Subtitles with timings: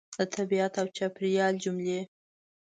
[0.17, 1.99] د طبیعت او چاپېریال جملې